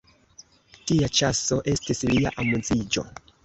Tia 0.87 1.11
ĉaso 1.19 1.59
estis 1.77 2.05
lia 2.13 2.35
amuziĝo. 2.47 3.09